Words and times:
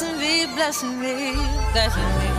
blessing 0.00 0.18
me, 0.18 0.46
blessing 0.54 0.98
me, 0.98 1.34
blessing 1.72 2.18
me. 2.18 2.29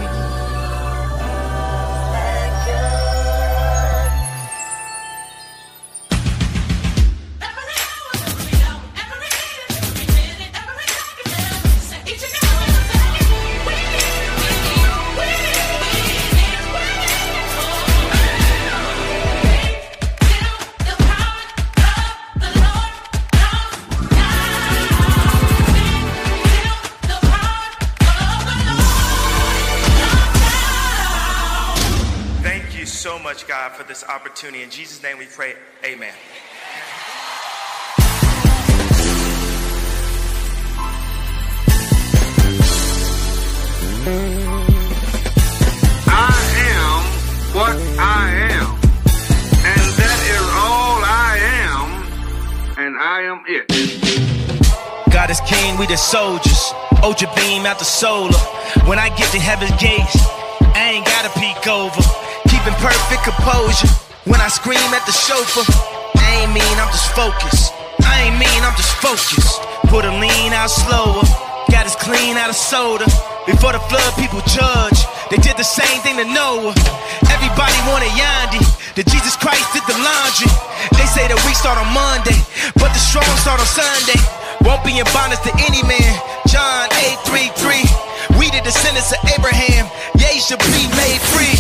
This 34.01 34.09
opportunity. 34.09 34.63
In 34.63 34.69
Jesus' 34.69 35.01
name 35.03 35.17
we 35.17 35.25
pray, 35.25 35.55
amen. 35.83 36.13
I 46.07 46.33
am 46.57 47.03
what 47.55 47.75
I 47.99 48.29
am. 48.49 48.75
And 49.63 49.87
that 49.97 50.19
is 50.35 50.47
all 50.63 51.01
I 51.03 51.37
am. 51.67 51.87
And 52.77 52.97
I 52.97 53.21
am 53.23 53.43
it. 53.47 53.65
God 55.11 55.29
is 55.29 55.39
king, 55.41 55.77
we 55.77 55.85
the 55.87 55.97
soldiers. 55.97 56.73
Ultra 57.03 57.31
beam 57.35 57.65
out 57.65 57.79
the 57.79 57.85
solar. 57.85 58.37
When 58.85 58.99
I 58.99 59.09
get 59.09 59.31
to 59.31 59.39
heaven's 59.39 59.71
gates, 59.81 60.17
I 60.75 60.93
ain't 60.93 61.05
gotta 61.05 61.29
peek 61.39 61.67
over 61.67 62.10
keeping 62.61 62.77
perfect 62.77 63.23
composure. 63.25 63.89
When 64.29 64.37
I 64.37 64.47
scream 64.47 64.85
at 64.93 65.01
the 65.09 65.11
chauffeur, 65.11 65.65
I 66.13 66.45
ain't 66.45 66.53
mean, 66.53 66.75
I'm 66.77 66.93
just 66.93 67.09
focused. 67.17 67.73
I 68.05 68.29
ain't 68.29 68.37
mean, 68.37 68.61
I'm 68.61 68.77
just 68.77 68.93
focused. 69.01 69.61
Put 69.89 70.05
a 70.05 70.13
lean 70.21 70.53
out 70.53 70.69
slower, 70.69 71.25
got 71.73 71.89
us 71.89 71.97
clean 71.97 72.37
out 72.37 72.49
of 72.49 72.55
soda. 72.55 73.05
Before 73.49 73.73
the 73.73 73.81
flood, 73.89 74.13
people 74.13 74.45
judge. 74.45 75.01
They 75.33 75.41
did 75.41 75.57
the 75.57 75.65
same 75.65 76.05
thing 76.05 76.21
to 76.21 76.25
Noah. 76.29 76.77
Everybody 77.33 77.77
wanted 77.89 78.13
Yandhi. 78.13 78.61
That 78.93 79.07
Jesus 79.09 79.33
Christ 79.39 79.65
did 79.73 79.87
the 79.89 79.97
laundry. 79.97 80.51
They 80.99 81.07
say 81.09 81.25
the 81.25 81.39
week 81.47 81.57
start 81.57 81.81
on 81.81 81.89
Monday, 81.95 82.37
but 82.77 82.93
the 82.93 83.01
strong 83.01 83.25
start 83.41 83.57
on 83.57 83.65
Sunday. 83.65 84.19
Won't 84.61 84.85
be 84.85 84.99
in 85.01 85.07
bondage 85.15 85.41
to 85.49 85.53
any 85.65 85.81
man. 85.87 86.13
John 86.45 86.91
8 86.93 87.17
3 87.25 87.49
3. 87.57 88.11
We 88.37 88.53
the 88.53 88.61
descendants 88.61 89.09
of 89.11 89.19
Abraham, 89.33 89.89
ye 90.19 90.39
should 90.39 90.61
be 90.69 90.85
made 90.93 91.21
free. 91.33 91.57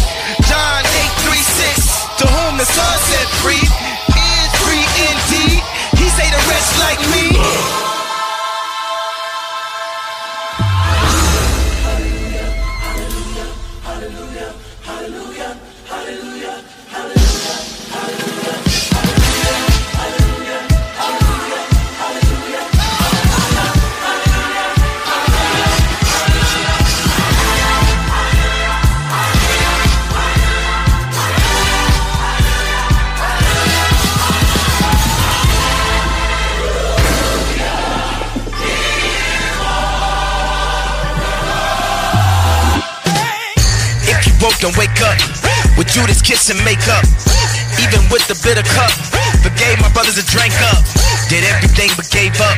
Kiss 46.41 46.57
and 46.57 46.65
makeup. 46.65 47.05
Even 47.77 48.01
with 48.09 48.25
the 48.25 48.33
bitter 48.41 48.65
cup, 48.73 48.89
forgave 49.45 49.77
my 49.77 49.93
brothers 49.93 50.17
and 50.17 50.25
drank 50.25 50.49
up. 50.73 50.81
Did 51.29 51.45
everything 51.45 51.93
but 51.93 52.09
gave 52.09 52.33
up. 52.41 52.57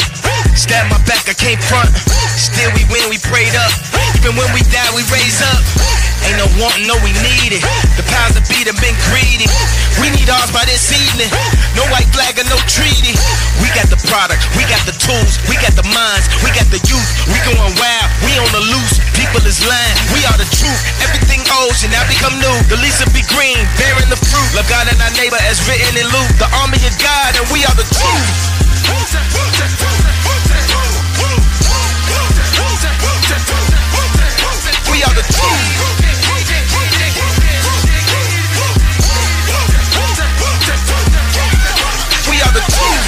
Stabbed 0.55 0.87
my 0.87 1.03
back, 1.03 1.27
I 1.27 1.35
came 1.35 1.59
front. 1.59 1.91
Still 2.39 2.71
we 2.79 2.87
win, 2.87 3.11
we 3.11 3.19
prayed 3.19 3.51
up. 3.59 3.75
Even 4.15 4.39
when 4.39 4.47
we 4.55 4.63
die, 4.71 4.87
we 4.95 5.03
raise 5.11 5.43
up. 5.43 6.02
Ain't 6.23 6.39
no 6.39 6.47
wanting, 6.55 6.87
no 6.87 6.95
we 7.03 7.11
need 7.19 7.51
it. 7.51 7.63
The 7.99 8.05
powers 8.07 8.39
that 8.39 8.47
be 8.47 8.63
have 8.63 8.79
been 8.79 8.95
greedy. 9.11 9.43
We 9.99 10.07
need 10.15 10.31
ours 10.31 10.49
by 10.55 10.63
this 10.63 10.87
evening. 10.95 11.27
No 11.75 11.83
white 11.91 12.07
flag 12.15 12.39
or 12.39 12.47
no 12.47 12.55
treaty. 12.63 13.11
We 13.59 13.67
got 13.75 13.91
the 13.91 13.99
product, 14.07 14.39
we 14.55 14.63
got 14.71 14.79
the 14.87 14.95
tools, 14.95 15.35
we 15.51 15.59
got 15.59 15.75
the 15.75 15.83
minds, 15.91 16.31
we 16.39 16.49
got 16.55 16.67
the 16.71 16.79
youth. 16.87 17.09
We 17.27 17.37
going 17.43 17.75
wild, 17.75 18.07
we 18.23 18.31
on 18.39 18.49
the 18.55 18.63
loose. 18.71 19.03
People 19.19 19.43
is 19.43 19.59
lying, 19.67 19.95
we 20.15 20.23
are 20.31 20.37
the 20.39 20.47
truth. 20.47 20.81
Everything 21.03 21.43
old 21.59 21.75
should 21.75 21.91
now 21.91 22.07
become 22.07 22.39
new. 22.39 22.57
The 22.71 22.79
leaves 22.79 23.03
will 23.03 23.11
be 23.11 23.25
green, 23.27 23.59
bearing 23.75 24.07
the 24.07 24.19
fruit. 24.19 24.49
Love 24.55 24.67
God 24.71 24.87
and 24.87 24.99
our 25.03 25.13
neighbor 25.19 25.39
as 25.43 25.59
written 25.67 25.99
in 25.99 26.07
Luke. 26.07 26.31
The 26.39 26.47
army 26.63 26.79
of 26.87 26.95
God 27.03 27.35
and 27.35 27.45
we 27.51 27.67
are 27.67 27.75
the 27.75 27.87
truth. 27.91 28.31
We 34.87 35.01
are 35.03 35.15
the 35.15 35.25
truth. 35.25 36.02
are 42.43 42.53
the 42.53 42.59
true 42.59 43.02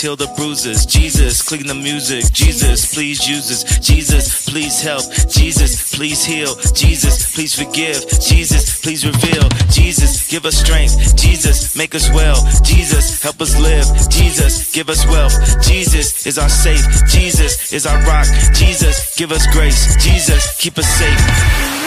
heal 0.00 0.16
the 0.16 0.26
bruises. 0.36 0.84
Jesus, 0.86 1.42
clean 1.42 1.66
the 1.66 1.74
music. 1.74 2.32
Jesus, 2.32 2.94
please 2.94 3.26
use 3.28 3.50
us. 3.50 3.78
Jesus, 3.78 4.48
please 4.48 4.80
help. 4.80 5.04
Jesus, 5.28 5.94
please 5.94 6.24
heal. 6.24 6.54
Jesus, 6.72 7.34
please 7.34 7.54
forgive. 7.54 8.04
Jesus, 8.20 8.80
please 8.80 9.06
reveal. 9.06 9.48
Jesus, 9.70 10.28
give 10.28 10.44
us 10.44 10.56
strength. 10.56 11.16
Jesus, 11.16 11.76
make 11.76 11.94
us 11.94 12.08
well. 12.10 12.36
Jesus, 12.62 13.22
help 13.22 13.40
us 13.40 13.58
live. 13.58 13.86
Jesus, 14.08 14.72
give 14.72 14.88
us 14.88 15.04
wealth. 15.06 15.34
Jesus 15.62 16.26
is 16.26 16.38
our 16.38 16.48
safe. 16.48 16.84
Jesus 17.08 17.72
is 17.72 17.86
our 17.86 17.98
rock. 18.06 18.26
Jesus, 18.54 19.16
give 19.16 19.32
us 19.32 19.46
grace. 19.52 19.96
Jesus, 20.02 20.56
keep 20.60 20.78
us 20.78 20.86
safe. 20.86 21.78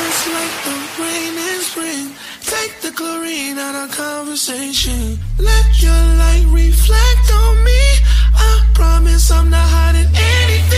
Conversation. 4.32 5.20
Let 5.40 5.82
your 5.82 5.92
light 5.92 6.46
reflect 6.52 7.34
on 7.34 7.64
me. 7.66 7.84
I 8.34 8.66
promise 8.74 9.30
I'm 9.30 9.50
not 9.50 9.68
hiding 9.68 10.08
anything. 10.08 10.72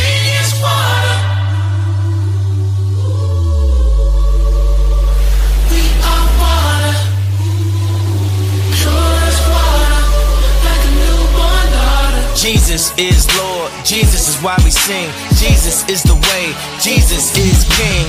Jesus 12.36 12.92
is 12.98 13.38
Lord, 13.38 13.72
Jesus 13.86 14.30
is 14.30 14.44
why 14.44 14.58
we 14.66 14.72
sing. 14.72 15.10
Jesus 15.38 15.88
is 15.88 16.02
the 16.04 16.16
way, 16.16 16.54
Jesus 16.82 17.32
is 17.38 17.64
King. 17.78 18.08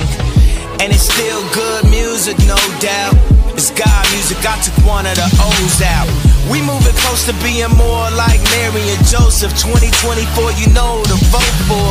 And 0.81 0.91
it's 0.91 1.03
still 1.03 1.41
good 1.53 1.85
music, 1.85 2.35
no 2.39 2.57
doubt. 2.81 3.44
It's 3.55 3.71
God 3.71 4.03
music, 4.11 4.43
I 4.43 4.59
took 4.59 4.75
one 4.83 5.07
of 5.07 5.15
the 5.15 5.23
O's 5.39 5.79
out. 5.79 6.11
We 6.51 6.59
moving 6.59 6.91
close 7.07 7.23
to 7.23 7.33
being 7.39 7.71
more 7.79 8.03
like 8.19 8.43
Mary 8.51 8.83
and 8.91 8.99
Joseph. 9.07 9.55
2024, 9.55 10.59
you 10.59 10.67
know 10.75 10.99
to 11.07 11.15
vote 11.31 11.55
for. 11.63 11.87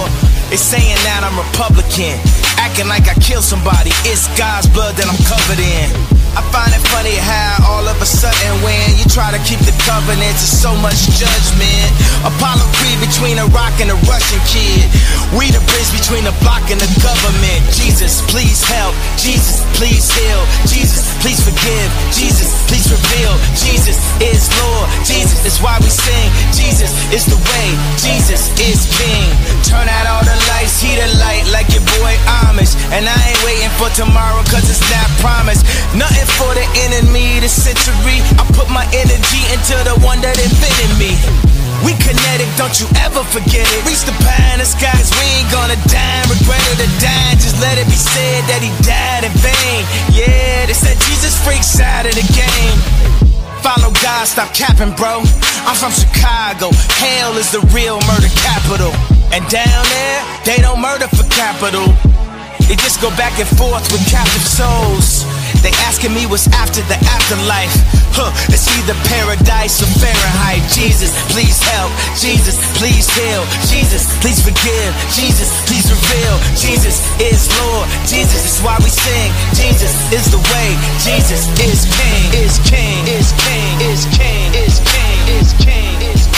It's 0.52 0.60
saying 0.60 1.00
that 1.08 1.24
I'm 1.24 1.32
Republican, 1.40 2.20
acting 2.60 2.84
like 2.84 3.08
I 3.08 3.16
killed 3.16 3.48
somebody. 3.48 3.96
It's 4.04 4.28
God's 4.36 4.68
blood 4.76 4.92
that 5.00 5.08
I'm 5.08 5.16
covered 5.24 5.56
in. 5.56 5.88
I 6.36 6.43
find 6.54 6.70
it 6.70 6.86
funny 6.94 7.18
how 7.18 7.66
all 7.66 7.82
of 7.82 7.98
a 7.98 8.06
sudden 8.06 8.54
when 8.62 8.94
you 8.94 9.02
try 9.10 9.34
to 9.34 9.42
keep 9.42 9.58
the 9.66 9.74
covenants, 9.82 10.38
there's 10.38 10.54
so 10.54 10.70
much 10.78 11.10
judgment. 11.18 11.90
Apollo 12.22 12.62
Creed 12.78 13.02
between 13.02 13.42
a 13.42 13.46
rock 13.50 13.74
and 13.82 13.90
a 13.90 13.98
Russian 14.06 14.38
kid. 14.46 14.86
We 15.34 15.50
the 15.50 15.58
bridge 15.66 15.90
between 15.90 16.22
the 16.22 16.36
block 16.46 16.70
and 16.70 16.78
the 16.78 16.86
government. 17.02 17.66
Jesus, 17.74 18.22
please 18.30 18.62
help. 18.70 18.94
Jesus, 19.18 19.66
please 19.74 20.06
heal. 20.14 20.42
Jesus, 20.70 21.10
please 21.18 21.42
forgive. 21.42 21.90
Jesus, 22.14 22.54
please 22.70 22.86
reveal. 22.86 23.34
Jesus 23.58 23.98
is 24.22 24.46
Lord. 24.62 24.86
Jesus 25.02 25.42
is 25.42 25.58
why 25.58 25.74
we 25.82 25.90
sing. 25.90 26.30
Jesus 26.54 26.94
is 27.10 27.26
the 27.26 27.40
way. 27.50 27.68
Jesus 27.98 28.54
is 28.62 28.86
King. 28.94 29.26
Turn 29.66 29.90
out 29.90 30.06
all 30.06 30.22
the 30.22 30.38
lights, 30.54 30.78
heat 30.78 31.02
the 31.02 31.10
light 31.18 31.50
like 31.50 31.66
your 31.74 31.82
boy 31.98 32.14
Amish. 32.46 32.78
And 32.94 33.10
I 33.10 33.18
ain't 33.26 33.42
waiting 33.42 33.74
for 33.74 33.90
tomorrow 33.98 34.38
cause 34.46 34.70
it's 34.70 34.86
not 34.86 35.10
promised. 35.18 35.66
Nothing 35.98 36.30
for 36.38 36.43
the 36.52 36.66
enemy 36.84 37.40
this 37.40 37.56
century. 37.56 38.20
I 38.36 38.44
put 38.52 38.68
my 38.68 38.84
energy 38.92 39.42
into 39.48 39.76
the 39.88 39.96
one 40.04 40.20
that 40.20 40.36
invented 40.36 40.92
me. 41.00 41.16
We 41.84 41.92
kinetic, 42.00 42.48
don't 42.56 42.72
you 42.80 42.88
ever 43.04 43.20
forget 43.28 43.64
it. 43.64 43.80
Reach 43.84 44.08
the 44.08 44.16
pie 44.24 44.56
in 44.56 44.60
the 44.60 44.68
cause 44.80 45.12
we 45.20 45.24
ain't 45.40 45.50
gonna 45.52 45.76
die. 45.88 46.24
Regretted 46.28 46.80
to 46.80 46.88
die, 47.00 47.36
just 47.36 47.60
let 47.60 47.76
it 47.76 47.84
be 47.84 47.96
said 47.96 48.40
that 48.48 48.64
he 48.64 48.72
died 48.80 49.24
in 49.28 49.34
vain. 49.44 49.84
Yeah, 50.12 50.64
they 50.64 50.72
said 50.72 50.96
Jesus 51.04 51.36
freaks 51.44 51.76
out 51.80 52.08
of 52.08 52.16
the 52.16 52.24
game. 52.32 52.78
Follow 53.60 53.92
God, 54.00 54.24
stop 54.28 54.52
capping, 54.52 54.96
bro. 54.96 55.24
I'm 55.68 55.76
from 55.76 55.92
Chicago. 55.92 56.72
Hell 57.00 57.36
is 57.36 57.52
the 57.52 57.60
real 57.72 58.00
murder 58.08 58.32
capital. 58.44 58.92
And 59.32 59.44
down 59.48 59.84
there, 59.88 60.20
they 60.44 60.60
don't 60.60 60.80
murder 60.80 61.08
for 61.08 61.24
capital. 61.32 61.88
They 62.68 62.76
just 62.76 63.00
go 63.00 63.08
back 63.16 63.36
and 63.40 63.48
forth 63.60 63.84
with 63.92 64.04
captive 64.08 64.44
souls. 64.44 65.33
They 65.62 65.74
asking 65.86 66.14
me 66.14 66.26
what's 66.26 66.48
after 66.50 66.82
the 66.90 66.98
afterlife. 67.06 67.74
Huh, 68.14 68.30
it's 68.50 68.66
either 68.78 68.94
paradise 69.10 69.82
or 69.82 69.90
Fahrenheit. 69.98 70.62
Jesus, 70.70 71.10
please 71.34 71.58
help. 71.74 71.90
Jesus, 72.14 72.56
please 72.78 73.06
heal. 73.10 73.42
Jesus, 73.66 74.06
please 74.22 74.38
forgive. 74.38 74.90
Jesus, 75.10 75.50
please 75.66 75.86
reveal. 75.90 76.36
Jesus 76.54 77.02
is 77.18 77.50
Lord. 77.58 77.86
Jesus 78.06 78.42
is 78.46 78.56
why 78.62 78.78
we 78.82 78.90
sing. 78.90 79.30
Jesus 79.54 79.94
is 80.14 80.30
the 80.30 80.42
way. 80.54 80.70
Jesus 81.02 81.50
is 81.58 81.86
King. 81.90 82.26
Is 82.38 82.58
King. 82.66 83.02
Is 83.10 83.28
King. 83.42 83.74
Is 83.82 84.06
King. 84.14 84.48
Is 84.54 84.78
King. 84.78 85.26
Is 85.38 85.52
King. 85.58 85.94
Is 86.02 86.22
King. 86.22 86.24
Every 86.24 86.33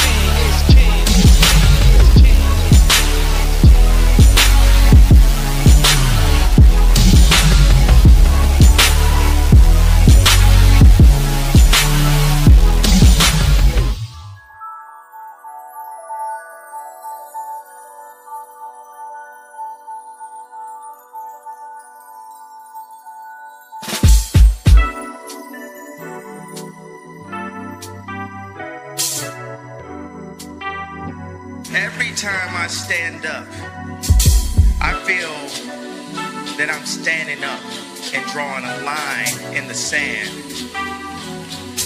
that 36.66 36.74
I'm 36.74 36.86
standing 36.86 37.44
up 37.44 37.62
and 38.10 38.26
drawing 38.34 38.64
a 38.66 38.82
line 38.82 39.54
in 39.54 39.68
the 39.68 39.74
sand 39.74 40.26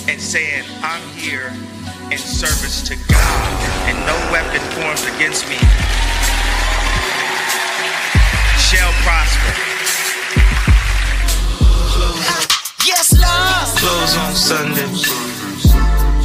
and 0.08 0.16
saying, 0.16 0.64
I'm 0.80 1.04
here 1.12 1.52
in 2.08 2.16
service 2.16 2.80
to 2.88 2.96
God, 3.12 3.50
and 3.92 3.96
no 4.08 4.16
weapon 4.32 4.62
formed 4.72 5.04
against 5.16 5.44
me 5.52 5.60
shall 8.56 8.92
prosper. 9.04 9.52
Yes, 12.88 13.12
Lord. 13.12 13.68
Close 13.84 14.16
on 14.16 14.32
Sunday. 14.32 14.88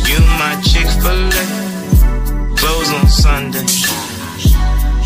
You 0.07 0.19
my 0.40 0.56
Chick 0.63 0.88
fil 1.04 1.28
A. 1.28 2.56
Close 2.56 2.94
on 2.94 3.07
Sunday. 3.07 3.68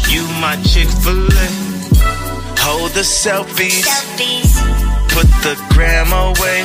You 0.06 0.22
my 0.38 0.56
Chick 0.62 0.90
fil 1.02 1.26
A. 1.26 2.29
Hold 2.62 2.92
the 2.92 3.02
selfies. 3.02 3.86
Put 5.10 5.28
the 5.44 5.56
gram 5.74 6.12
away. 6.14 6.62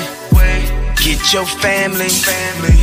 Get 1.04 1.32
your 1.32 1.46
family. 1.46 2.08
family. 2.08 2.78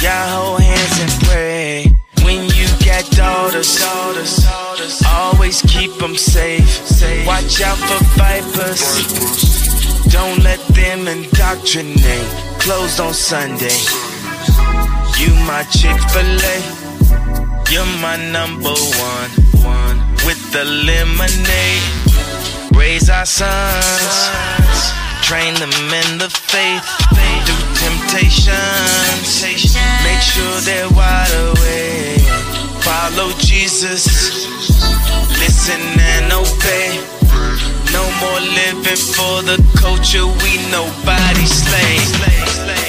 Y'all 0.00 0.28
hold 0.34 0.60
hands 0.60 1.00
and 1.04 1.12
pray. 1.28 1.96
When 2.24 2.44
you 2.56 2.66
got 2.84 3.04
daughters, 3.10 3.78
daughters, 3.78 5.02
always 5.06 5.60
keep 5.62 5.92
them 5.98 6.16
safe. 6.16 6.64
Watch 7.26 7.60
out 7.60 7.78
for 7.78 8.02
vipers. 8.16 8.82
Don't 10.10 10.42
let 10.42 10.60
them 10.68 11.08
indoctrinate. 11.08 12.28
Closed 12.58 13.00
on 13.00 13.12
Sunday. 13.12 13.78
You 15.18 15.34
my 15.46 15.64
Chick 15.70 15.98
fil 16.10 16.40
A. 16.54 16.56
You're 17.70 17.86
my 18.00 18.16
number 18.32 18.74
one, 19.12 19.30
one. 19.64 19.98
With 20.26 20.42
the 20.52 20.64
lemonade, 20.64 22.11
raise 22.82 23.08
our 23.08 23.24
sons, 23.24 24.16
train 25.22 25.54
them 25.54 25.70
in 26.02 26.18
the 26.18 26.28
faith, 26.28 26.82
through 27.46 27.66
temptations. 27.78 29.26
Make 30.02 30.20
sure 30.20 30.54
they're 30.66 30.90
wide 30.90 31.34
awake. 31.46 32.26
Follow 32.82 33.30
Jesus, 33.38 34.04
listen 35.38 35.80
and 36.12 36.32
obey. 36.32 36.98
No 37.94 38.04
more 38.20 38.40
living 38.58 39.02
for 39.16 39.36
the 39.50 39.58
culture, 39.78 40.26
we 40.42 40.52
nobody 40.74 41.46
slaves. 41.46 42.81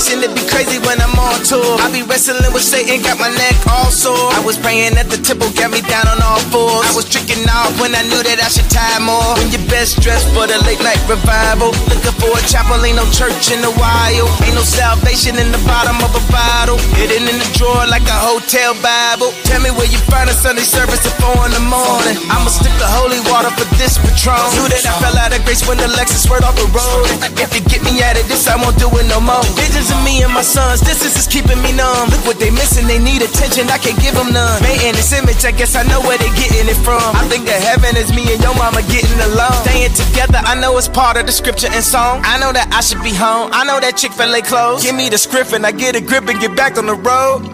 Temptation 0.00 0.24
to 0.24 0.32
be 0.32 0.48
crazy 0.48 0.80
when 0.88 0.96
I'm 0.96 1.12
on 1.12 1.44
tour. 1.44 1.76
I 1.76 1.92
be 1.92 2.00
wrestling 2.00 2.40
with 2.56 2.64
Satan, 2.64 3.04
got 3.04 3.20
my 3.20 3.28
neck 3.36 3.52
all 3.68 3.92
sore. 3.92 4.32
I 4.32 4.40
was 4.40 4.56
praying 4.56 4.96
that 4.96 5.12
the 5.12 5.20
temple 5.20 5.52
got 5.52 5.68
me 5.68 5.84
down 5.84 6.08
on 6.08 6.16
all 6.24 6.40
fours. 6.48 6.88
I 6.88 6.92
was 6.96 7.04
tricking 7.04 7.44
off 7.52 7.68
when 7.76 7.92
I 7.92 8.00
knew 8.08 8.24
that 8.24 8.40
I 8.40 8.48
should 8.48 8.64
tie 8.72 8.96
more. 9.04 9.36
When 9.36 9.52
you're 9.52 9.60
best 9.68 10.00
dressed 10.00 10.24
for 10.32 10.48
the 10.48 10.56
late 10.64 10.80
night 10.80 10.96
revival. 11.04 11.76
Looking 11.92 12.09
for 12.20 12.30
a 12.36 12.42
chapel, 12.44 12.76
ain't 12.84 13.00
no 13.00 13.08
church 13.10 13.48
in 13.48 13.64
the 13.64 13.72
wild. 13.80 14.28
Ain't 14.44 14.54
no 14.54 14.62
salvation 14.62 15.40
in 15.40 15.48
the 15.48 15.60
bottom 15.64 15.96
of 16.04 16.12
a 16.12 16.22
bottle. 16.28 16.76
Hidden 17.00 17.24
in 17.24 17.36
the 17.40 17.48
drawer 17.56 17.88
like 17.88 18.04
a 18.04 18.18
hotel 18.20 18.76
Bible. 18.84 19.32
Tell 19.48 19.58
me 19.64 19.72
where 19.72 19.88
you 19.88 19.98
find 20.12 20.28
a 20.28 20.36
Sunday 20.36 20.62
service 20.62 21.00
at 21.08 21.16
4 21.24 21.48
in 21.48 21.52
the 21.56 21.64
morning. 21.64 22.20
I'ma 22.28 22.52
stick 22.52 22.72
the 22.76 22.86
holy 22.86 23.18
water 23.32 23.48
for 23.56 23.64
this 23.80 23.96
patron. 23.96 24.36
Knew 24.52 24.68
that 24.68 24.84
I 24.84 24.92
fell 25.00 25.16
out 25.16 25.32
of 25.32 25.40
grace 25.48 25.64
when 25.64 25.80
the 25.80 25.88
Lexus 25.96 26.28
swerved 26.28 26.44
off 26.44 26.54
the 26.60 26.68
road. 26.76 27.08
If 27.40 27.56
you 27.56 27.64
get 27.64 27.80
me 27.82 28.04
at 28.04 28.20
it, 28.20 28.28
this 28.28 28.44
I 28.46 28.60
won't 28.60 28.76
do 28.76 28.92
it 29.00 29.08
no 29.08 29.18
more. 29.18 29.42
Visions 29.56 29.88
of 29.88 29.98
me 30.04 30.20
and 30.20 30.32
my 30.36 30.44
sons, 30.44 30.84
this 30.84 31.00
is 31.00 31.24
keeping 31.24 31.58
me 31.64 31.72
numb. 31.72 32.12
Look 32.12 32.28
what 32.28 32.38
they 32.38 32.52
missing, 32.52 32.84
they 32.84 33.00
need 33.00 33.24
attention, 33.24 33.72
I 33.72 33.80
can't 33.80 33.96
give 33.96 34.12
them 34.12 34.36
none. 34.36 34.60
Made 34.60 34.84
in 34.84 34.92
this 34.92 35.16
image, 35.16 35.40
I 35.48 35.52
guess 35.56 35.72
I 35.72 35.88
know 35.88 36.04
where 36.04 36.20
they 36.20 36.28
getting 36.36 36.68
it 36.68 36.78
from. 36.84 37.00
I 37.16 37.24
think 37.32 37.48
that 37.48 37.64
heaven 37.64 37.96
is 37.96 38.12
me 38.12 38.28
and 38.28 38.42
your 38.44 38.54
mama 38.60 38.84
getting 38.92 39.16
along. 39.32 39.56
Staying 39.64 39.94
together, 39.94 40.42
I 40.44 40.58
know 40.58 40.76
it's 40.76 40.88
part 40.88 41.16
of 41.16 41.24
the 41.24 41.32
scripture 41.32 41.70
and 41.70 41.84
song. 41.84 42.09
I 42.18 42.38
know 42.40 42.52
that 42.52 42.66
I 42.74 42.80
should 42.80 43.02
be 43.02 43.14
home. 43.14 43.50
I 43.52 43.64
know 43.64 43.78
that 43.78 43.96
Chick 43.96 44.12
fil 44.12 44.34
A 44.34 44.42
closed. 44.42 44.82
Give 44.82 44.96
me 44.96 45.08
the 45.08 45.18
script 45.18 45.52
and 45.52 45.64
I 45.64 45.70
get 45.70 45.94
a 45.94 46.00
grip 46.00 46.26
and 46.28 46.40
get 46.40 46.56
back 46.56 46.76
on 46.76 46.86
the 46.86 46.94
road. 46.94 47.46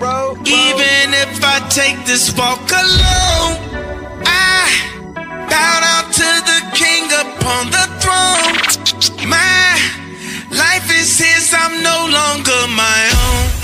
Even 0.47 1.13
if 1.13 1.45
I 1.45 1.61
take 1.69 2.07
this 2.07 2.33
walk 2.37 2.65
alone, 2.73 3.61
I 4.25 4.65
bow 5.53 5.75
down 5.85 6.05
to 6.09 6.29
the 6.49 6.61
king 6.73 7.05
upon 7.13 7.69
the 7.69 7.85
throne. 8.01 9.29
My 9.29 9.77
life 10.57 10.89
is 10.89 11.19
his, 11.19 11.53
I'm 11.53 11.83
no 11.83 12.09
longer 12.09 12.61
my 12.73 13.01
own. 13.13 13.57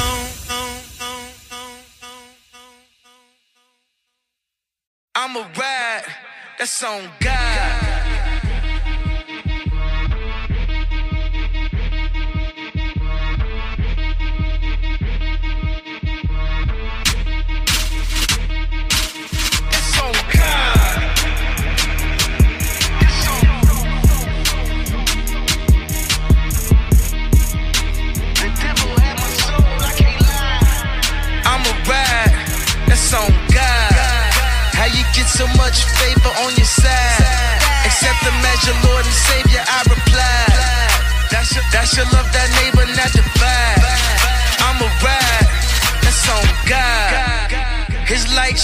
I'm 5.14 5.36
a 5.36 5.44
ride, 5.56 6.04
that's 6.58 6.82
on 6.84 7.08
God. 7.20 7.91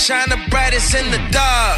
Shine 0.09 0.31
the 0.31 0.41
brightest 0.49 0.95
in 0.95 1.05
the 1.11 1.21
dark. 1.29 1.77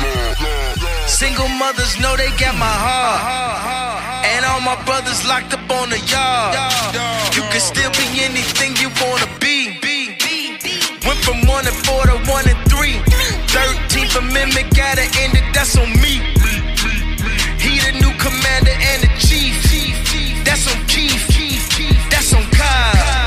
Single 1.08 1.49
mothers 1.49 1.99
know 1.99 2.14
they 2.16 2.30
got 2.38 2.54
my 2.54 2.75
heart. 2.87 4.25
And 4.25 4.44
all 4.46 4.60
my 4.60 4.78
brothers 4.87 5.26
locked 5.26 5.52
up 5.52 5.66
on 5.78 5.90
the 5.90 5.99
yard. 6.06 6.54
You 7.34 7.42
can 7.50 7.58
still 7.58 7.90
be 7.99 8.06
anything 8.22 8.76
you 8.78 8.88
wanna 9.02 9.26
be. 9.42 9.58
Went 11.06 11.20
from 11.26 11.38
one 11.49 11.66
and 11.66 11.78
four 11.87 12.06
to 12.06 12.16
one 12.30 12.46
and 12.46 12.62
three. 12.70 13.02
Thirteenth 13.50 14.14
Amendment 14.14 14.76
gotta 14.78 15.06
end 15.22 15.34
it, 15.34 15.46
that's 15.52 15.76
on 15.76 15.90
me. 15.99 16.22
He 17.58 17.82
the 17.82 17.92
new 17.99 18.14
commander 18.26 18.76
and 18.90 18.99
the 19.02 19.10
chief. 19.26 19.58
That's 20.46 20.70
on 20.70 20.78
Keith. 20.87 21.26
That's 22.10 22.32
on 22.32 22.44
Kai. 22.58 23.19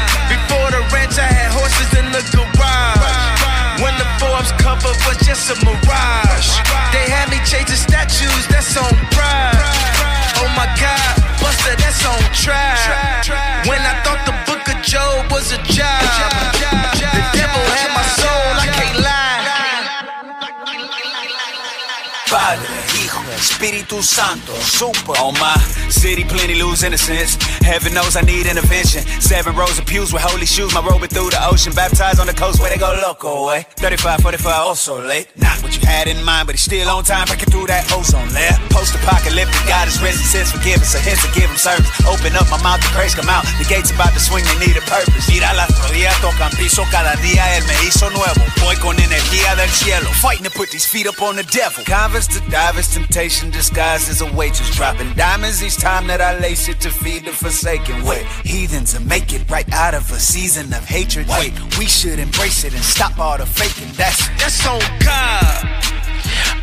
Hijo, 23.64 23.74
Espíritu 23.74 24.04
Santo, 24.04 24.54
super. 24.62 25.16
On 25.22 25.34
my 25.40 25.56
city, 25.90 26.26
plenty 26.26 26.56
lose 26.56 26.84
innocence. 26.84 27.38
Heaven 27.64 27.94
knows 27.94 28.16
I 28.16 28.22
need 28.22 28.46
intervention. 28.46 29.04
Seven 29.22 29.56
rows 29.56 29.80
of 29.80 29.86
pews 29.86 30.12
with 30.12 30.22
holy 30.22 30.46
shoes, 30.46 30.74
my 30.74 30.82
robing 30.82 31.08
through 31.08 31.30
the 31.32 31.40
ocean. 31.48 31.72
Baptized 31.74 32.20
on 32.20 32.28
the 32.28 32.34
coast 32.34 32.60
where 32.60 32.70
they 32.70 32.78
go 32.78 32.92
loco 33.02 33.48
way. 33.48 33.66
35, 33.78 34.20
45, 34.20 34.54
oh 34.68 34.74
so 34.74 35.00
late. 35.00 35.28
Not 35.38 35.64
what 35.64 35.72
you 35.80 35.88
had 35.88 36.08
in 36.08 36.22
mind, 36.26 36.48
but 36.48 36.56
he's 36.56 36.66
still 36.66 36.90
on 36.90 37.04
time, 37.04 37.26
breaking 37.28 37.52
through 37.52 37.68
that 37.68 37.88
ozone 37.94 38.28
layer. 38.36 38.52
Post 38.70 38.96
apocalyptic, 38.96 39.56
God 39.64 39.88
is 39.88 40.02
risen, 40.04 40.24
sins 40.28 40.52
forgiven, 40.52 40.84
so 40.84 41.00
hence 41.00 41.24
to 41.24 41.32
give 41.32 41.48
him 41.48 41.56
service. 41.56 41.88
Open 42.04 42.36
up 42.36 42.52
my 42.52 42.60
mouth, 42.60 42.84
the 42.84 42.92
praise 42.92 43.16
come 43.16 43.32
out. 43.32 43.48
The 43.64 43.68
gates 43.72 43.96
about 43.96 44.12
to 44.12 44.20
swing, 44.20 44.44
they 44.44 44.68
need 44.68 44.76
a 44.76 44.84
purpose. 44.84 45.24
Mira 45.32 45.56
las 45.56 45.72
rodillas 45.80 46.20
tocan 46.20 46.52
piso, 46.60 46.84
cada 46.92 47.16
día 47.24 47.56
él 47.56 47.64
me 47.64 47.76
hizo 47.88 48.12
nuevo. 48.12 48.44
Voy 48.60 48.76
con 48.84 49.00
energía 49.00 49.56
del 49.56 49.72
cielo, 49.72 50.12
fighting 50.20 50.44
to 50.44 50.52
put 50.52 50.68
these 50.72 50.86
feet 50.86 51.08
up 51.08 51.22
on 51.24 51.40
the 51.40 51.48
devil. 51.48 51.80
Converse 51.88 52.28
to 52.28 52.44
divers, 52.52 52.92
temptation 52.92 53.53
disguised 53.54 54.10
as 54.10 54.22
a 54.22 54.32
waitress. 54.34 54.76
Dropping 54.76 55.14
diamonds 55.14 55.64
each 55.64 55.78
time 55.78 56.08
that 56.08 56.20
I 56.20 56.38
lace 56.40 56.68
it 56.68 56.82
to 56.82 56.90
feed 56.90 57.26
the 57.26 57.32
forsaken. 57.32 58.04
Wait, 58.04 58.26
heathens 58.44 58.94
and 58.96 59.08
make 59.08 59.32
it 59.32 59.50
right 59.50 59.72
out 59.72 59.94
of 59.94 60.12
a 60.12 60.20
season 60.20 60.74
of 60.74 60.84
hatred. 60.84 61.28
Wait, 61.30 61.54
we 61.78 61.86
should 61.86 62.20
embrace 62.20 62.64
it 62.66 62.74
and 62.74 62.84
stop 62.84 63.18
all 63.20 63.38
the 63.38 63.46
faking. 63.46 63.94
That's 63.94 64.28
That's 64.40 64.68
on 64.68 64.82
God. 65.00 65.84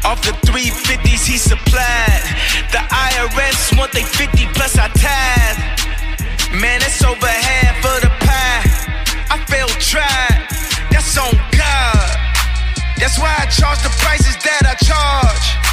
Off 0.05 0.21
the 0.23 0.33
350s 0.49 1.27
he 1.27 1.39
supplied. 1.39 2.23
The 2.73 2.83
IRS 2.89 3.79
want 3.79 3.93
they 3.93 4.03
50 4.03 4.47
plus 4.55 4.77
I 4.77 4.89
tithe. 4.89 6.61
Man, 6.61 6.81
it's 6.83 7.05
over 7.05 7.27
half 7.27 7.79
of 7.85 8.01
the 8.03 8.11
pie. 8.27 8.67
I 9.31 9.39
failed 9.47 9.71
tried. 9.79 10.49
That's 10.91 11.17
on 11.17 11.35
God. 11.57 12.11
That's 12.99 13.19
why 13.19 13.35
I 13.39 13.47
charge 13.47 13.81
the 13.83 13.93
prices 14.03 14.37
that 14.45 14.65
I 14.67 14.75
charge. 14.83 15.70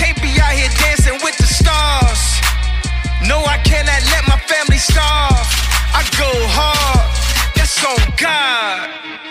Can't 0.00 0.20
be 0.22 0.32
out 0.40 0.54
here 0.56 0.72
dancing 0.80 1.18
with 1.22 1.36
the 1.36 1.44
stars. 1.44 2.22
No, 3.28 3.38
I 3.44 3.58
cannot 3.58 4.02
let 4.12 4.24
my 4.26 4.38
family 4.48 4.78
starve. 4.78 5.48
I 5.92 6.02
go 6.16 6.30
hard. 6.56 7.04
That's 7.54 7.84
on 7.84 8.00
God. 8.16 9.29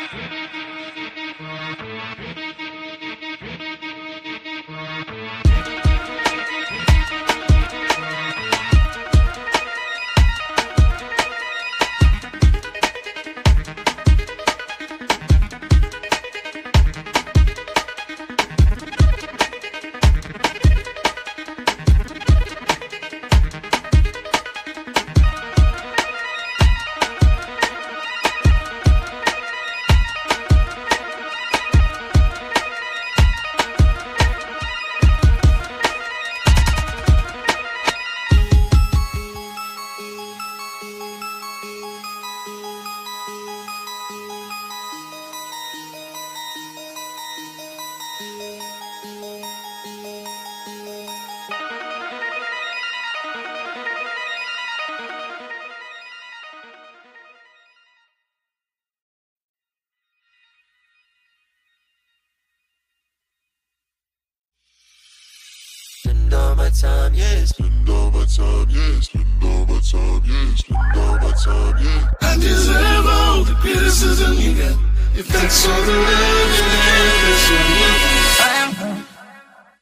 spend 66.30 66.42
all 66.44 66.56
my 66.56 66.70
time, 66.70 67.14
yeah. 67.16 67.46
Spend 67.46 67.90
all 67.90 68.12
my 68.12 68.26
time, 68.26 68.70
yeah. 68.70 69.00
Spend 69.00 69.44
all 69.44 69.66
my 69.66 69.80
time, 69.80 70.22
yeah. 70.26 70.56
Spend 70.56 70.98
all 70.98 71.18
my 71.18 71.32
time, 71.32 71.78
yeah. 71.84 72.12
I 72.22 72.36
deserve 72.36 73.06
all 73.08 73.44
the 73.44 73.54
criticism 73.56 74.34
you 74.38 74.54
get. 74.54 74.78
If 75.16 75.28
that's 75.28 75.68
all 75.68 75.82
the 75.82 75.92
love 75.92 76.52
you 76.58 76.66
get, 76.70 77.18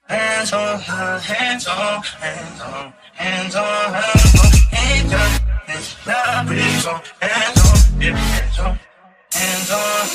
Hands 0.08 0.54
on 0.54 0.80
her, 0.80 1.20
hands 1.20 1.68
on, 1.68 2.02
hands 2.02 2.62
on, 2.62 2.94
hands 3.14 3.56
on 3.56 3.94
her. 3.94 4.14
Ain't 4.72 5.12
done 5.12 5.42
this 5.68 6.08
love 6.08 6.50
is 6.50 6.86
on, 6.88 7.02
hands 7.20 7.60
on, 7.60 8.02
yeah, 8.02 8.16
hands 8.16 8.60
on, 8.60 8.80
hands 9.34 9.70
on. 9.70 10.08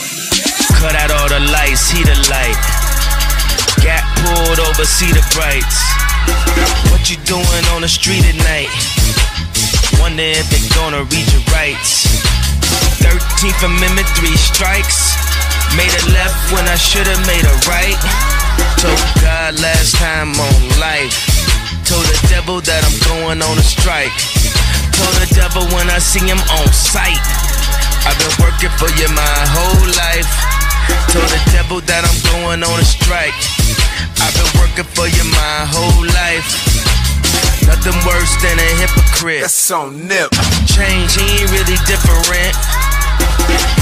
Cut 0.81 0.97
out 0.97 1.11
all 1.11 1.29
the 1.29 1.41
lights, 1.53 1.81
see 1.81 2.03
the 2.03 2.17
light. 2.33 2.57
Got 3.85 4.03
pulled 4.17 4.61
over, 4.61 4.87
see 4.87 5.13
the 5.13 5.21
brights. 5.35 5.92
What 6.91 7.11
you 7.11 7.17
doing 7.25 7.65
on 7.75 7.83
the 7.83 7.89
street 7.89 8.23
at 8.25 8.39
night? 8.47 8.71
Wonder 10.01 10.23
if 10.23 10.47
they 10.51 10.63
gonna 10.75 11.05
read 11.07 11.27
your 11.31 11.45
rights. 11.55 12.07
13th 13.03 13.63
Amendment, 13.63 14.09
three 14.19 14.37
strikes. 14.37 15.15
Made 15.77 15.91
a 15.91 16.05
left 16.13 16.53
when 16.53 16.67
I 16.69 16.77
should've 16.77 17.23
made 17.27 17.45
a 17.45 17.57
right. 17.67 17.99
Told 18.77 19.01
God 19.23 19.59
last 19.61 19.97
time 19.97 20.35
on 20.37 20.59
life. 20.79 21.15
Told 21.87 22.05
the 22.05 22.19
devil 22.29 22.61
that 22.61 22.83
I'm 22.85 22.99
going 23.09 23.41
on 23.43 23.59
a 23.59 23.67
strike. 23.67 24.13
Told 24.95 25.17
the 25.19 25.31
devil 25.35 25.65
when 25.75 25.89
I 25.91 25.99
see 25.99 26.23
him 26.23 26.41
on 26.61 26.67
sight. 26.73 27.23
I've 28.05 28.19
been 28.19 28.37
working 28.43 28.73
for 28.79 28.91
you 28.99 29.09
my 29.15 29.39
whole 29.55 29.87
life. 29.97 30.31
Told 31.15 31.31
the 31.31 31.43
devil 31.53 31.81
that 31.87 32.03
I'm 32.05 32.21
going 32.33 32.63
on 32.63 32.81
a 32.81 32.85
strike. 32.85 33.62
I've 34.23 34.35
been 34.39 34.53
working 34.63 34.87
for 34.95 35.11
you 35.11 35.25
my 35.35 35.67
whole 35.67 36.07
life. 36.07 36.47
Nothing 37.67 37.99
worse 38.07 38.35
than 38.39 38.55
a 38.55 38.71
hypocrite. 38.79 39.43
That's 39.43 39.55
so 39.55 39.91
nip. 39.91 40.31
Change, 40.71 41.11
he 41.19 41.43
ain't 41.43 41.51
really 41.51 41.79
different. 41.91 42.55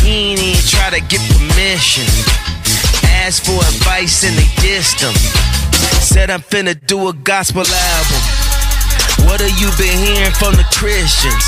He 0.00 0.32
ain't 0.32 0.40
even 0.40 0.64
try 0.64 0.88
to 0.96 1.00
get 1.04 1.20
permission. 1.28 2.08
Asked 3.20 3.44
for 3.44 3.60
advice 3.60 4.24
and 4.24 4.32
they 4.32 4.48
dissed 4.64 5.04
him. 5.04 5.12
Said 6.00 6.30
I'm 6.30 6.40
finna 6.40 6.74
do 6.86 7.08
a 7.08 7.12
gospel 7.12 7.60
album. 7.60 8.22
What 9.28 9.40
have 9.44 9.52
you 9.60 9.68
been 9.76 9.98
hearing 10.00 10.32
from 10.32 10.56
the 10.56 10.64
Christians? 10.72 11.44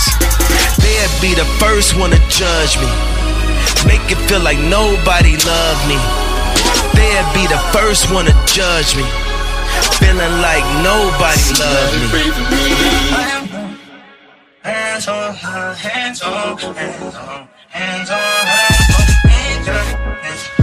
They'd 0.84 1.16
be 1.24 1.32
the 1.32 1.48
first 1.56 1.96
one 1.96 2.10
to 2.10 2.20
judge 2.28 2.76
me. 2.76 2.90
Make 3.88 4.04
it 4.12 4.20
feel 4.28 4.40
like 4.40 4.58
nobody 4.58 5.36
loved 5.40 5.88
me. 5.88 6.21
They'd 6.94 7.28
be 7.34 7.46
the 7.46 7.58
first 7.72 8.10
one 8.10 8.26
to 8.26 8.34
judge 8.46 8.96
me. 8.96 9.04
Feeling 9.98 10.34
like 10.40 10.64
nobody 10.82 11.42
loved 11.58 11.94
me. 12.12 12.24
Hands 14.62 15.08
on, 15.08 15.34
hands 15.34 15.78
hands 15.80 16.22
on, 16.22 16.58
hands 16.58 17.04
on, 17.04 17.48
hands 17.68 18.10
on. 18.10 18.18
Hands 19.28 19.70
on, 19.70 20.54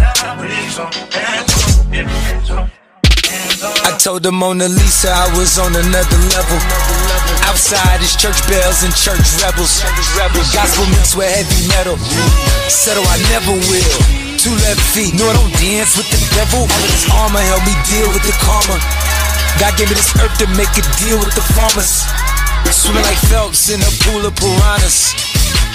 hands 0.45 0.79
on, 0.79 0.91
hands 1.11 2.51
on. 2.51 2.69
I 3.83 3.97
told 3.97 4.23
the 4.23 4.31
Mona 4.31 4.67
Lisa 4.67 5.09
I 5.11 5.27
was 5.37 5.59
on 5.59 5.75
another 5.75 6.17
level. 6.31 6.59
Outside 7.43 8.01
is 8.01 8.15
church 8.15 8.39
bells 8.47 8.83
and 8.83 8.93
church 8.95 9.19
rebels. 9.43 9.83
Gospel 10.53 10.85
mixed 10.87 11.17
with 11.17 11.27
heavy 11.27 11.67
metal. 11.67 11.97
Settle, 12.69 13.03
I 13.05 13.17
never 13.29 13.51
will. 13.67 14.28
Two 14.39 14.55
left 14.63 14.79
feet, 14.95 15.11
no, 15.19 15.27
I 15.27 15.35
don't 15.35 15.51
dance 15.59 15.99
with 15.99 16.07
the 16.07 16.21
devil. 16.31 16.63
All 16.63 16.71
of 16.71 16.91
this 16.95 17.11
armor 17.11 17.43
help 17.43 17.59
me 17.67 17.75
deal 17.91 18.07
with 18.15 18.23
the 18.23 18.31
karma. 18.39 18.79
God 19.59 19.75
gave 19.75 19.91
me 19.91 19.99
this 19.99 20.15
earth 20.15 20.31
to 20.39 20.47
make 20.55 20.71
a 20.79 20.83
deal 20.95 21.19
with 21.19 21.35
the 21.35 21.43
farmers. 21.59 22.07
Swimming 22.71 23.03
like 23.03 23.19
Phelps 23.27 23.67
in 23.67 23.83
a 23.83 23.91
pool 24.07 24.23
of 24.23 24.31
piranhas. 24.39 25.11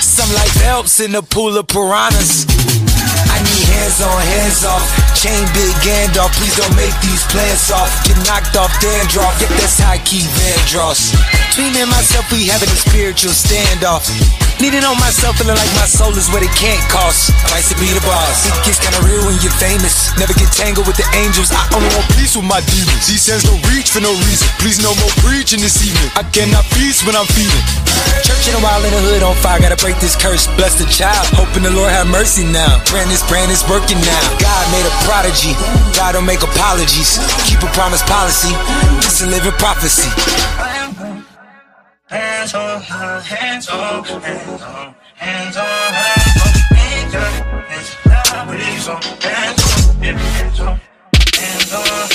Some 0.01 0.33
like 0.33 0.49
Phelps 0.65 0.97
in 1.05 1.13
a 1.13 1.21
pool 1.21 1.53
of 1.61 1.69
piranhas. 1.69 2.49
I 3.29 3.37
need 3.45 3.69
hands 3.69 4.01
on, 4.01 4.17
hands 4.33 4.65
off. 4.65 4.81
Chain 5.13 5.45
big 5.53 5.77
Gandalf, 5.85 6.33
please 6.41 6.57
don't 6.57 6.73
make 6.73 6.97
these 7.05 7.21
plans 7.29 7.69
off. 7.69 7.93
Get 8.09 8.17
knocked 8.25 8.57
off, 8.57 8.73
dandruff. 8.81 9.45
Yep, 9.45 9.61
that's 9.61 9.77
I 9.85 10.01
keep 10.09 10.25
Vandross. 10.41 11.13
Between 11.53 11.77
me 11.77 11.85
and 11.85 11.93
myself, 11.93 12.25
we 12.33 12.49
having 12.49 12.73
a 12.73 12.79
spiritual 12.81 13.37
standoff. 13.37 14.09
Needing 14.63 14.87
on 14.87 14.97
myself, 15.03 15.37
feeling 15.37 15.59
like 15.59 15.73
my 15.75 15.85
soul 15.85 16.15
is 16.15 16.31
what 16.31 16.43
it 16.43 16.53
can't 16.55 16.81
cost. 16.87 17.35
I 17.51 17.59
like 17.59 17.67
to 17.69 17.77
be 17.77 17.91
the 17.91 18.01
boss. 18.07 18.47
It 18.47 18.55
gets 18.63 18.79
kinda 18.79 19.03
real 19.03 19.27
when 19.27 19.35
you're 19.43 19.55
famous. 19.59 20.15
Never 20.17 20.33
get 20.35 20.51
tangled 20.55 20.87
with 20.87 20.97
the 20.97 21.07
angels. 21.15 21.51
I 21.51 21.67
only 21.75 21.91
want 21.91 22.07
peace 22.15 22.39
with 22.39 22.47
my 22.47 22.63
demons. 22.71 23.05
He 23.07 23.19
says 23.19 23.45
no 23.45 23.59
reach 23.69 23.91
for 23.91 24.01
no 24.01 24.15
reason. 24.25 24.47
Please 24.63 24.79
no 24.79 24.95
more 25.03 25.11
preaching 25.27 25.61
this 25.61 25.83
evening. 25.83 26.11
I 26.15 26.23
cannot 26.31 26.65
feast 26.71 27.05
when 27.05 27.17
I'm 27.17 27.27
feeding. 27.35 27.65
Church 28.23 28.49
in 28.49 28.55
a 28.55 28.63
while 28.63 28.83
in 28.85 28.95
the 28.95 29.03
hood 29.03 29.23
on 29.23 29.35
fire. 29.43 29.59
Gotta 29.61 29.77
break 29.77 29.99
this 29.99 30.17
curse. 30.17 30.47
Bless 30.57 30.79
the 30.79 30.87
child. 30.87 31.27
Hoping 31.35 31.63
the 31.63 31.75
Lord 31.75 31.91
have 31.91 32.07
mercy 32.07 32.45
now. 32.45 32.81
Praying 32.87 33.11
this 33.11 33.27
brand 33.27 33.51
is 33.51 33.67
working 33.69 34.01
now. 34.01 34.25
God 34.39 34.65
made 34.71 34.87
a 34.87 34.95
prodigy. 35.05 35.53
God 35.99 36.13
don't 36.15 36.27
make 36.27 36.43
apologies. 36.43 37.19
Keep 37.45 37.63
a 37.63 37.71
promise 37.75 38.03
policy. 38.07 38.55
This 39.03 39.21
a 39.21 39.27
living 39.27 39.57
prophecy 39.59 40.09
hands 42.15 42.55
on 42.55 42.81
her, 42.83 43.21
hands 43.21 43.69
on, 43.69 44.05
hands 44.05 44.63
on, 44.63 44.95
hands 45.17 45.57
on, 45.57 45.93
hands 45.93 46.35
on. 46.37 46.65
Hands 46.75 47.15
on, 47.15 47.63
hands 47.67 47.97
on, 47.97 48.43
hands 48.53 48.89
on, 48.89 49.03
hands 49.21 50.61
on, 50.61 50.81
hands 51.35 51.73
on. 51.73 52.07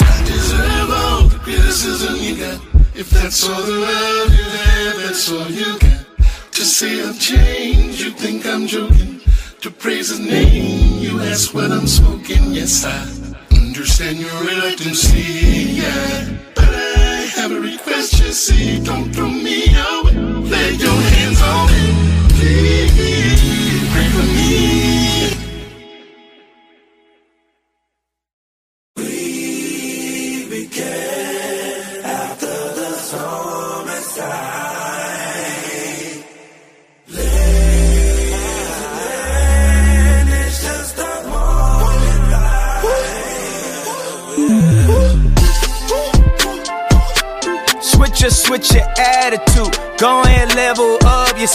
I 0.00 0.24
deserve 0.24 0.90
all 0.90 1.28
the 1.28 1.38
criticism 1.42 2.16
you 2.16 2.36
got. 2.36 2.60
If 2.94 3.10
that's 3.10 3.46
all 3.48 3.62
the 3.62 3.78
love 3.78 4.34
you 4.34 4.44
have, 4.44 4.96
that's 4.96 5.30
all 5.30 5.48
you 5.50 5.78
got. 5.78 6.06
To 6.52 6.64
say 6.64 7.02
I've 7.02 7.20
changed, 7.20 8.00
you 8.00 8.10
think 8.10 8.46
I'm 8.46 8.66
joking. 8.66 9.20
To 9.60 9.70
praise 9.70 10.08
his 10.08 10.20
name, 10.20 10.98
you 11.00 11.20
ask 11.20 11.52
what 11.52 11.70
I'm 11.70 11.86
smoking. 11.86 12.52
Yes, 12.52 12.84
I 12.84 12.98
understand 13.52 14.18
your 14.20 14.40
reluctancy. 14.42 15.80
Yeah. 15.82 16.57
Request, 17.56 18.20
you 18.20 18.32
see. 18.32 18.78
Don't 18.80 19.10
throw 19.14 19.28
me 19.28 19.64
away. 19.74 20.12
Lay 20.52 20.72
your 20.72 21.00
hands 21.12 21.40
on 21.40 21.57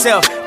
myself. 0.03 0.42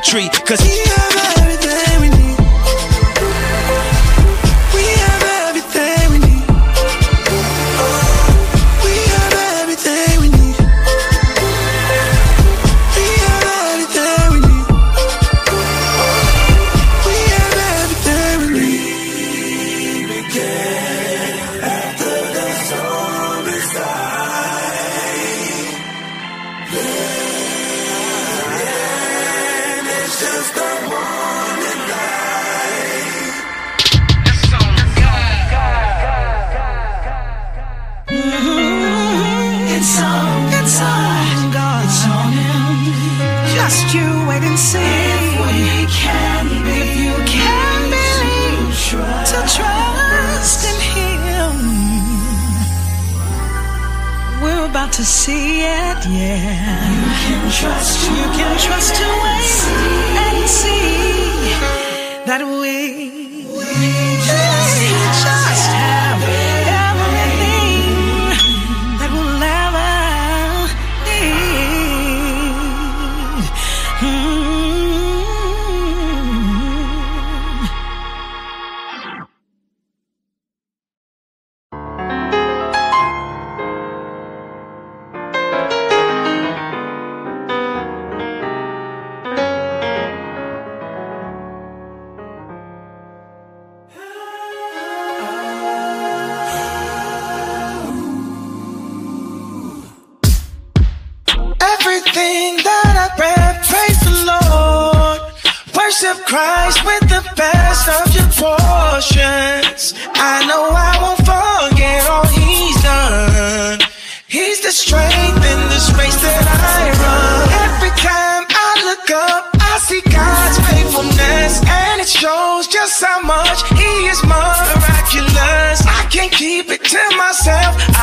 Tree. 0.00 0.28
Cause 0.46 0.60
he 0.60 0.78
have 0.84 1.29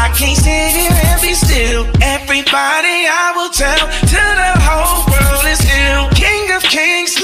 I 0.08 0.10
can't 0.12 0.38
sit 0.38 0.72
here 0.72 0.90
and 0.90 1.22
be 1.22 1.34
still. 1.34 1.84
Everybody 2.02 2.98
I 3.12 3.34
will 3.36 3.52
tell 3.52 3.84
till 4.08 4.34
the 4.40 4.54
whole 4.64 5.04
world 5.12 5.46
is 5.52 5.60
ill. 5.68 6.08
King 6.16 6.56
of 6.56 6.64
kings. 6.64 7.17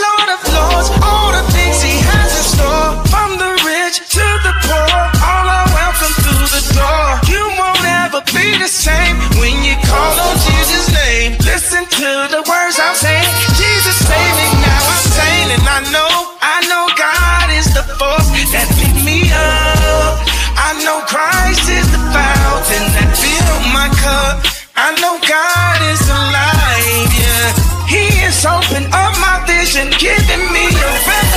I 24.05 24.91
know 24.99 25.15
God 25.23 25.79
is 25.91 26.03
yeah. 27.19 27.87
He 27.87 28.03
is 28.27 28.45
opening 28.45 28.91
up 28.91 29.15
my 29.19 29.43
vision, 29.47 29.91
giving 29.97 30.51
me 30.51 30.67
a 30.67 30.91
vision. 31.07 31.32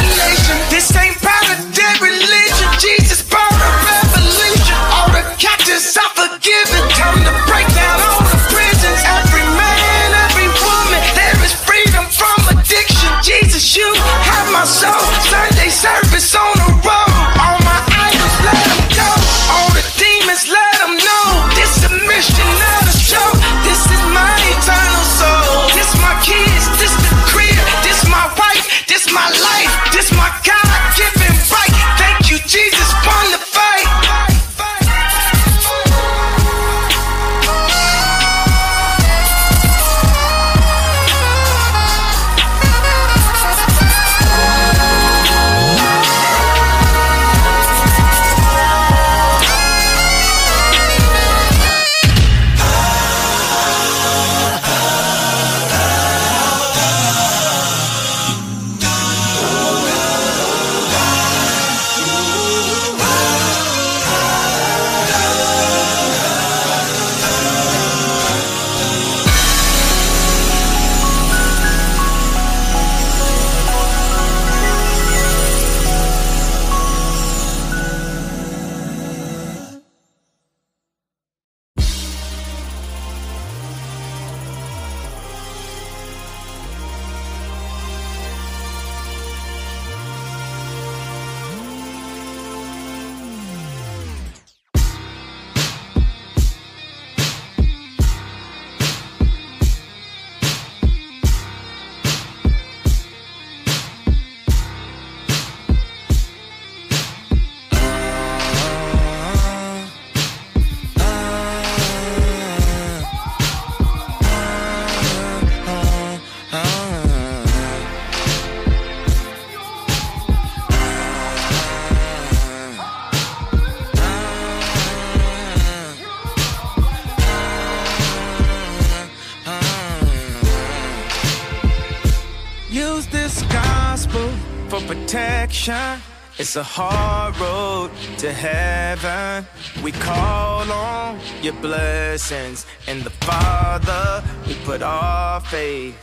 shine. 135.66 136.00
It's 136.38 136.54
a 136.54 136.62
hard 136.62 137.34
road 137.40 137.90
to 138.18 138.30
heaven. 138.30 139.44
We 139.82 139.90
call 139.90 140.70
on 140.70 141.18
your 141.42 141.56
blessings 141.66 142.66
and 142.86 143.02
the 143.02 143.14
Father. 143.28 144.06
We 144.46 144.54
put 144.68 144.80
our 144.82 145.40
faith. 145.40 145.94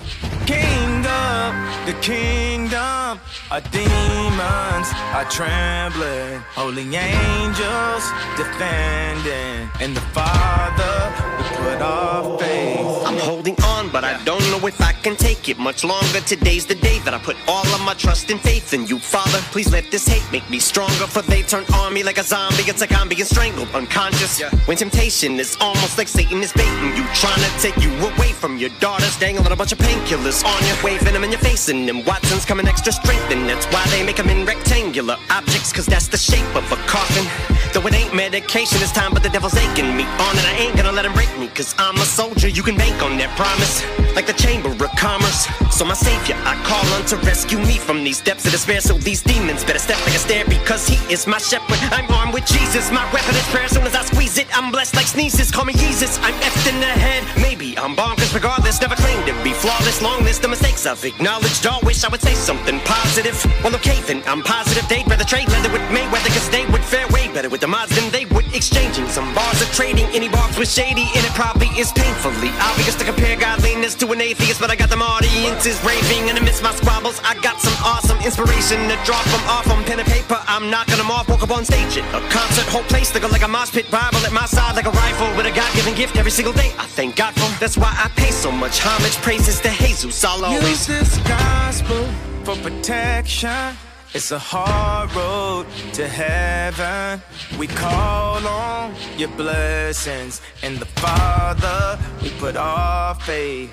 Kingdom, 0.53 1.49
the 1.89 1.95
kingdom. 2.11 3.09
Our 3.53 3.63
demons 3.79 4.87
are 5.17 5.27
trembling. 5.37 6.33
Holy 6.61 6.87
angels 7.13 8.05
defending. 8.41 9.69
And 9.83 9.91
the 9.99 10.05
Father, 10.17 10.95
we 11.37 11.43
put 11.63 11.79
our 11.81 12.37
faith. 12.39 12.87
I'm 13.07 13.19
holding 13.29 13.57
on 13.63 13.72
I 14.13 14.23
don't 14.23 14.43
know 14.51 14.65
if 14.67 14.79
I 14.79 14.93
can 14.93 15.15
take 15.15 15.49
it 15.49 15.57
much 15.57 15.83
longer. 15.83 16.21
Today's 16.21 16.65
the 16.65 16.75
day 16.75 16.99
that 16.99 17.13
I 17.13 17.17
put 17.17 17.35
all 17.47 17.65
of 17.65 17.81
my 17.81 17.95
trust 17.95 18.29
and 18.29 18.39
faith 18.39 18.73
in 18.73 18.85
you, 18.85 18.99
Father. 18.99 19.39
Please 19.51 19.71
let 19.71 19.89
this 19.89 20.07
hate 20.07 20.23
make 20.31 20.47
me 20.51 20.59
stronger, 20.59 21.07
for 21.07 21.23
they 21.23 21.41
turn 21.41 21.65
on 21.73 21.93
me 21.93 22.03
like 22.03 22.19
a 22.19 22.23
zombie. 22.23 22.63
It's 22.67 22.81
like 22.81 22.93
I'm 22.93 23.09
being 23.09 23.23
strangled, 23.25 23.69
unconscious. 23.73 24.39
Yeah. 24.39 24.51
When 24.65 24.77
temptation 24.77 25.39
is 25.39 25.57
almost 25.59 25.97
like 25.97 26.07
Satan 26.07 26.43
is 26.43 26.53
baiting 26.53 26.95
you, 26.95 27.03
trying 27.15 27.41
to 27.41 27.51
take 27.59 27.77
you 27.81 27.91
away 28.05 28.33
from 28.33 28.57
your 28.57 28.69
daughters, 28.79 29.17
dangling 29.17 29.51
a 29.51 29.55
bunch 29.55 29.71
of 29.71 29.79
painkillers 29.79 30.45
on 30.45 30.61
you, 30.67 30.75
waving 30.83 31.13
them 31.13 31.23
in 31.23 31.31
your 31.31 31.39
face, 31.39 31.69
and 31.69 31.89
them 31.89 32.05
Watsons 32.05 32.45
coming 32.45 32.67
extra 32.67 32.91
strength, 32.91 33.31
and 33.31 33.49
that's 33.49 33.65
why 33.67 33.83
they 33.87 34.03
make 34.05 34.17
them 34.17 34.29
in 34.29 34.45
rectangular 34.45 35.17
objects, 35.31 35.73
cause 35.73 35.87
that's 35.87 36.07
the 36.07 36.17
shape 36.17 36.55
of 36.55 36.71
a 36.71 36.77
coffin. 36.85 37.25
Though 37.73 37.87
it 37.87 37.93
ain't 37.95 38.13
medication 38.13 38.77
it's 38.81 38.91
time, 38.91 39.11
but 39.13 39.23
the 39.23 39.29
devil's 39.29 39.57
aching 39.57 39.97
me 39.97 40.03
on, 40.03 40.37
and 40.37 40.45
I 40.45 40.55
ain't 40.59 40.75
gonna 40.77 40.91
let 40.91 41.05
him 41.05 41.13
break 41.13 41.35
me, 41.39 41.47
cause 41.47 41.73
I'm 41.79 41.95
a 41.95 42.05
soldier, 42.05 42.47
you 42.47 42.61
can 42.61 42.77
bank 42.77 43.01
on 43.01 43.17
that 43.17 43.35
promise 43.35 44.02
like 44.15 44.27
the 44.27 44.33
Chamber 44.33 44.69
of 44.69 44.79
Commerce. 44.97 45.47
So, 45.71 45.85
my 45.85 45.93
savior, 45.93 46.35
I 46.45 46.55
call 46.63 46.85
on 46.95 47.05
to 47.07 47.17
rescue 47.25 47.57
me 47.59 47.77
from 47.77 48.03
these 48.03 48.21
depths 48.21 48.45
of 48.45 48.51
despair. 48.51 48.81
So, 48.81 48.93
these 48.93 49.21
demons 49.21 49.63
better 49.63 49.79
step 49.79 49.99
like 50.05 50.15
a 50.15 50.19
stair, 50.19 50.45
because 50.45 50.87
he 50.87 50.97
is 51.11 51.27
my 51.27 51.37
shepherd. 51.37 51.79
I'm 51.91 52.09
armed 52.11 52.33
with 52.33 52.45
Jesus, 52.45 52.91
my 52.91 53.05
weapon 53.11 53.35
is 53.35 53.47
prayer. 53.49 53.67
Soon 53.67 53.83
as 53.83 53.95
I 53.95 54.03
squeeze 54.03 54.37
it, 54.37 54.47
I'm 54.55 54.71
blessed 54.71 54.95
like 54.95 55.07
sneezes. 55.07 55.51
Call 55.51 55.65
me 55.65 55.73
Jesus, 55.73 56.19
I'm 56.19 56.33
effed 56.41 56.71
in 56.71 56.79
the 56.79 56.87
head. 56.87 57.23
Maybe 57.41 57.77
I'm 57.77 57.95
bonkers, 57.95 58.33
regardless. 58.33 58.81
Never 58.81 58.95
claimed 58.95 59.25
to 59.27 59.33
be 59.43 59.53
flawless. 59.53 60.01
Long 60.01 60.23
list 60.23 60.43
of 60.43 60.49
mistakes 60.49 60.85
I've 60.85 61.03
acknowledged. 61.03 61.65
All 61.65 61.81
wish 61.83 62.03
I 62.03 62.09
would 62.09 62.21
say 62.21 62.33
something 62.33 62.79
positive. 62.81 63.37
Well, 63.63 63.75
okay, 63.75 63.99
then 64.01 64.23
I'm 64.27 64.41
positive. 64.43 64.87
They'd 64.89 65.07
rather 65.07 65.25
trade 65.25 65.49
leather 65.49 65.71
with 65.71 65.81
Mayweather, 65.89 66.31
cause 66.33 66.49
they 66.49 66.65
would 66.67 66.83
fare 66.83 67.07
way 67.09 67.27
better 67.33 67.49
with 67.49 67.61
the 67.61 67.67
mods 67.67 67.95
than 67.95 68.11
they 68.11 68.25
would 68.25 68.45
exchanging 68.53 69.07
some 69.07 69.33
bars 69.33 69.61
of 69.61 69.69
trading. 69.73 70.05
Any 70.13 70.29
bars 70.29 70.57
with 70.57 70.69
shady, 70.69 71.07
and 71.15 71.25
it 71.25 71.33
probably 71.33 71.67
is 71.79 71.91
painfully 71.91 72.49
obvious 72.59 72.95
to 72.95 73.05
compare 73.05 73.35
godliness 73.35 73.92
to 73.95 74.11
an 74.11 74.21
atheist, 74.21 74.59
but 74.59 74.69
I 74.69 74.75
got 74.75 74.89
them 74.89 75.01
audiences 75.01 75.81
raving, 75.83 76.29
and 76.29 76.37
amidst 76.37 76.63
my 76.63 76.73
squabbles, 76.73 77.19
I 77.23 77.35
got 77.41 77.59
some 77.59 77.73
awesome 77.83 78.17
inspiration 78.19 78.79
to 78.89 78.95
draw 79.05 79.21
from 79.31 79.43
off 79.49 79.69
on 79.69 79.83
pen 79.83 79.99
and 79.99 80.07
paper. 80.07 80.39
I'm 80.47 80.69
knocking 80.69 80.97
them 80.97 81.11
off, 81.11 81.29
walk 81.29 81.43
up 81.43 81.51
on 81.51 81.65
stage 81.65 81.97
at 81.97 82.05
a 82.13 82.21
concert, 82.29 82.65
whole 82.65 82.83
place 82.83 83.13
looking 83.13 83.31
like 83.31 83.43
a 83.43 83.47
mosh 83.47 83.71
pit, 83.71 83.89
Bible 83.91 84.17
at 84.25 84.31
my 84.31 84.45
side 84.45 84.75
like 84.75 84.85
a 84.85 84.91
rifle 84.91 85.35
with 85.37 85.45
a 85.45 85.51
God-given 85.51 85.95
gift 85.95 86.17
every 86.17 86.31
single 86.31 86.53
day. 86.53 86.71
I 86.77 86.85
thank 86.85 87.15
God 87.15 87.33
for. 87.33 87.49
That's 87.59 87.77
why 87.77 87.93
I 87.95 88.09
pay 88.15 88.31
so 88.31 88.51
much 88.51 88.79
homage, 88.79 89.15
praises 89.17 89.59
to 89.61 89.69
Jesus. 89.69 90.23
I'll 90.23 90.43
always 90.45 90.69
use 90.69 90.87
this 90.87 91.17
gospel 91.27 92.07
for 92.43 92.55
protection. 92.57 93.77
It's 94.15 94.31
a 94.31 94.37
hard 94.37 95.11
road 95.15 95.65
to 95.93 96.07
heaven. 96.07 97.19
We 97.57 97.65
call 97.65 98.47
on 98.47 98.93
your 99.17 99.29
blessings. 99.29 100.39
and 100.61 100.77
the 100.77 100.85
Father, 100.85 101.97
we 102.21 102.29
put 102.37 102.55
our 102.55 103.15
faith. 103.15 103.71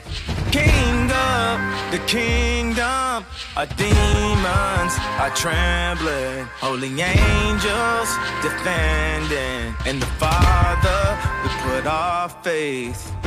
Kingdom, 0.50 1.60
the 1.90 2.00
kingdom, 2.06 3.26
our 3.54 3.66
demons 3.76 4.94
are 5.20 5.32
trembling. 5.36 6.46
Holy 6.58 6.88
angels 6.88 8.08
defending. 8.40 9.74
In 9.84 10.00
the 10.00 10.10
Father, 10.18 11.18
we 11.42 11.50
put 11.68 11.86
our 11.86 12.30
faith. 12.42 13.19